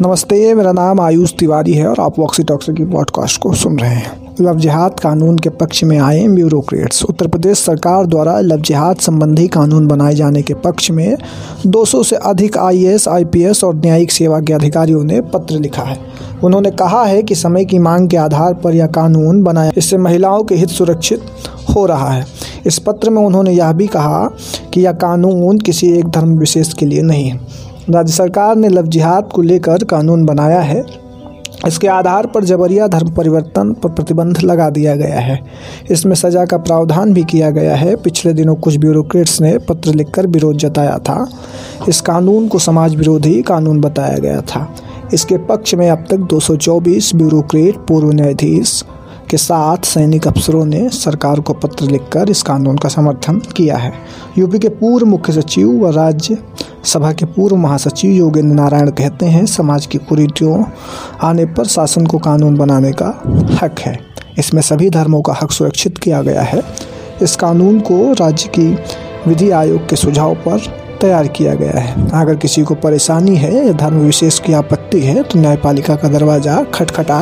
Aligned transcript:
नमस्ते 0.00 0.54
मेरा 0.54 0.72
नाम 0.72 1.00
आयुष 1.00 1.32
तिवारी 1.32 1.72
है 1.72 1.86
और 1.86 2.00
आप 2.00 2.18
वॉक्सी 2.18 2.42
टॉक्स 2.42 2.66
की 2.70 2.84
पॉडकास्ट 2.84 3.40
को 3.40 3.52
सुन 3.54 3.78
रहे 3.78 3.90
हैं। 3.90 4.34
लव 4.40 4.58
जिहाद 4.58 5.00
कानून 5.00 5.38
के 5.38 5.48
पक्ष 5.48 5.84
में 5.84 5.98
आए 5.98 6.28
ब्यूरोक्रेट्स। 6.28 7.04
उत्तर 7.04 7.26
प्रदेश 7.26 7.58
सरकार 7.58 8.06
द्वारा 8.06 8.40
लव 8.40 8.56
जिहाद 8.56 8.96
संबंधी 8.96 9.48
कानून 9.48 9.86
बनाए 9.86 10.14
जाने 10.14 10.42
के 10.42 10.54
पक्ष 10.54 10.90
में 10.90 11.16
200 11.66 12.02
से 12.02 12.16
अधिक 12.16 12.58
आईएएस, 12.58 13.08
आईपीएस 13.08 13.64
और 13.64 13.74
न्यायिक 13.74 14.12
सेवा 14.12 14.40
के 14.40 14.52
अधिकारियों 14.52 15.04
ने 15.04 15.20
पत्र 15.20 15.54
लिखा 15.58 15.82
है। 15.82 15.98
उन्होंने 16.44 16.70
कहा 16.70 17.04
है 17.04 17.22
कि 17.22 17.34
समय 17.34 17.64
की 17.64 17.78
मांग 17.78 18.08
के 18.08 18.16
आधार 18.16 18.54
पर 18.54 18.74
यह 18.74 18.86
कानून 18.86 19.42
बनाया 19.42 19.72
इससे 19.76 19.98
महिलाओं 19.98 20.44
के 20.44 20.54
हित 20.54 20.68
सुरक्षित 20.68 21.20
हो 21.76 21.86
रहा 21.86 22.10
है। 22.10 22.26
इस 22.66 22.78
पत्र 22.78 23.10
में 23.10 23.22
उन्होंने 23.22 23.52
यह 23.52 23.72
भी 23.72 23.86
कहा 23.86 24.30
कि 24.74 24.80
यह 24.80 24.92
कानून 24.92 25.58
किसी 25.58 25.92
एक 25.92 26.08
धर्म 26.08 26.38
विशेष 26.38 26.72
के 26.72 26.86
लिए 26.86 27.02
नहीं 27.02 27.30
है। 27.30 27.71
राज्य 27.90 28.12
सरकार 28.12 28.56
ने 28.56 28.68
लव 28.68 28.86
जिहाद 28.86 29.28
को 29.34 29.42
लेकर 29.42 29.84
कानून 29.84 30.24
बनाया 30.24 30.60
है। 30.60 30.84
इसके 31.66 31.88
आधार 31.88 32.26
पर 32.26 32.44
जबरिया 32.44 32.86
धर्म 32.86 33.10
परिवर्तन 33.10 33.72
पर 33.72 33.88
प्रतिबंध 33.88 34.38
लगा 34.40 34.70
दिया 34.70 34.94
गया 34.96 35.20
है। 35.20 35.38
इसमें 35.90 36.14
सज़ा 36.14 36.44
का 36.44 36.58
प्रावधान 36.58 37.12
भी 37.12 37.24
किया 37.24 37.50
गया 37.50 37.74
है। 37.76 37.96
पिछले 37.96 38.32
दिनों 38.32 38.54
कुछ 38.54 38.76
ब्यूरोक्रेट्स 38.76 39.40
ने 39.40 39.58
पत्र 39.58 39.94
लिखकर 39.94 40.26
विरोध 40.26 40.56
जताया 40.56 40.98
था। 40.98 41.26
इस 41.88 42.00
कानून 42.00 42.48
को 42.48 42.58
समाज 42.58 42.96
विरोधी 42.96 43.42
कानून 43.42 43.80
बताया 43.80 44.18
गया 44.18 44.40
था। 44.40 44.74
इसके 45.14 45.36
पक्ष 45.36 45.74
में 45.74 45.90
अब 45.90 46.04
तक 46.10 46.16
224 46.16 47.14
ब्यूरोक्रेट 47.14 47.76
पूर्व 47.76 48.10
न्यायाधीश 48.10 48.82
के 49.30 49.36
साथ 49.36 49.84
सैनिक 49.84 50.26
अफसरों 50.26 50.64
ने 50.64 50.88
सरकार 50.88 51.40
को 51.40 51.52
पत्र 51.52 51.84
लिखकर 51.84 52.30
इस 52.30 52.42
कानून 52.42 52.76
का 52.76 52.88
समर्थन 52.88 53.38
किया 53.56 53.76
है। 53.76 53.92
यूपी 54.38 54.58
के 54.58 54.68
पूर्व 54.68 55.06
मुख्य 55.06 55.32
सचिव 55.32 55.84
व 55.84 55.90
राज्य 55.90 56.38
सभा 56.84 57.10
के 57.12 57.24
पूर्व 57.24 57.56
महासचिव 57.56 58.10
योगेंद्र 58.10 58.54
नारायण 58.54 58.90
कहते 58.90 59.26
हैं, 59.26 59.44
समाज 59.46 59.86
की 59.86 59.98
कुरीतियों 59.98 60.64
आने 61.22 61.44
पर 61.46 61.66
शासन 61.66 62.06
को 62.06 62.18
कानून 62.18 62.56
बनाने 62.56 62.90
का 62.92 63.06
हक 63.62 63.78
है। 63.78 63.98
इसमें 64.38 64.62
सभी 64.62 64.88
धर्मों 64.90 65.20
का 65.22 65.32
हक 65.32 65.52
सुरक्षित 65.52 65.98
किया 65.98 66.22
गया 66.22 66.42
है। 66.42 66.62
इस 67.22 67.36
कानून 67.36 67.80
को 67.80 68.12
राज्य 68.12 68.48
की 68.48 68.68
विधि 69.26 69.50
आयोग 69.50 69.88
के 69.88 69.96
सुझाव 69.96 70.34
पर 70.46 70.66
तैयार 71.00 71.26
किया 71.28 71.54
गया 71.54 71.80
है। 71.80 72.10
अगर 72.12 72.36
किसी 72.36 72.62
को 72.62 72.74
परेशानी 72.74 73.36
है 73.36 73.54
या 73.66 73.72
धर्म 73.72 73.98
विशेष 73.98 74.38
की 74.38 74.52
आपत्ति 74.52 75.00
है 75.00 75.22
तो 75.22 75.38
न्यायपालिका 75.38 75.96
का 75.96 76.08
दरवाज़ा 76.08 76.62
खटखटा 76.74 77.20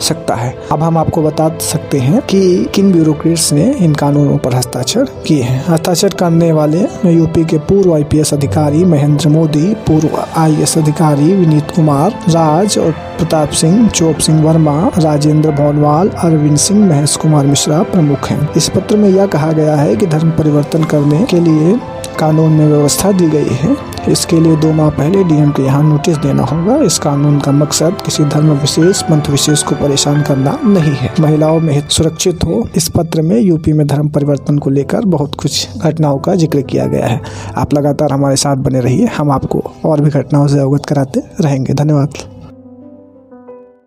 सकता 0.00 0.34
है। 0.34 0.54
अब 0.72 0.82
हम 0.82 0.98
आपको 0.98 1.22
बता 1.22 1.48
सकते 1.60 1.98
हैं 1.98 2.20
कि 2.22 2.68
किन 2.74 2.92
ब्यूरोक्रेट्स 2.92 3.52
ने 3.52 3.70
इन 3.74 3.94
कानूनों 3.94 4.38
पर 4.38 4.54
हस्ताक्षर 4.54 5.04
किए 5.26 5.42
हैं। 5.42 5.64
हस्ताक्षर 5.68 6.14
करने 6.14 6.52
वाले 6.52 6.80
यूपी 7.06 7.44
के 7.44 7.58
पूर्व 7.58 7.94
आईपीएस 7.94 8.34
अधिकारी 8.34 8.84
महेंद्र 8.84 9.28
मोदी, 9.28 9.74
पूर्व 9.74 10.24
आईएएस 10.36 10.78
अधिकारी 10.78 11.32
विनीत 11.34 11.70
कुमार, 11.70 12.10
राज 12.10 12.78
और 12.78 12.90
प्रताप 12.90 13.50
सिंह, 13.50 13.88
चोप 13.88 14.18
सिंह 14.18 14.42
वर्मा, 14.42 14.90
राजेंद्र 14.98 15.50
भोनवाल, 15.50 16.08
अरविंद 16.08 16.56
सिंह, 16.56 16.86
महेश 16.88 17.16
कुमार 17.16 17.46
मिश्रा 17.46 17.82
प्रमुख 17.82 18.28
हैं। 18.28 18.48
इस 18.56 18.68
पत्र 18.68 18.96
में 18.96 19.08
यह 19.08 19.26
कहा 19.26 19.52
गया 19.52 19.76
है 19.76 19.96
कि 19.96 20.06
धर्म 20.06 20.30
परिवर्तन 20.30 20.84
करने 20.84 21.24
के 21.24 21.40
लिए 21.40 21.78
कानून 22.18 22.52
में 22.52 22.66
व्यवस्था 22.66 23.12
दी 23.12 23.28
गई 23.28 23.50
है। 23.50 23.76
इसके 24.08 24.40
लिए 24.40 24.56
दो 24.56 24.72
माह 24.72 24.88
पहले 24.90 25.22
डीएम 25.24 25.50
के 25.50 25.62
यहाँ 25.62 25.82
नोटिस 25.82 26.16
देना 26.16 26.42
होगा। 26.42 26.76
इस 26.76 26.98
कानून 26.98 27.38
का 27.40 27.52
मकसद 27.52 28.02
किसी 28.04 28.24
धर्म 28.24 28.50
विशेष 28.50 29.02
पंथ 29.02 29.30
विशेष 29.30 29.62
को 29.62 29.74
परेशान 29.74 30.22
करना 30.22 30.58
नहीं 30.64 30.94
है। 30.94 31.12
महिलाओं 31.20 31.60
में 31.60 31.88
सुरक्षित 31.88 32.44
हो। 32.44 32.64
इस 32.76 32.88
पत्र 32.88 33.22
में 33.22 33.38
यूपी 33.40 33.72
में 33.72 33.86
धर्म 33.86 34.08
परिवर्तन 34.08 34.58
को 34.58 34.70
लेकर 34.70 35.04
बहुत 35.06 35.34
कुछ 35.34 35.78
घटनाओं 35.78 36.18
का 36.18 36.34
ज़िक्र 36.34 36.62
किया 36.62 36.86
गया 36.86 37.06
है। 37.06 37.20
आप 37.56 37.74
लगातार 37.74 38.12
हमारे 38.12 38.36
साथ 38.36 38.56
बने 38.56 38.80
रहिए। 38.80 39.06
हम 39.06 39.30
आपको 39.30 39.62
और 39.84 40.00
भी 40.00 40.10
घटनाओं 40.10 40.46
से 40.46 40.58
अवगत 40.58 40.86
कराते 40.86 41.22
रहेंगे। 41.40 41.74
धन्यवाद। 41.74 42.39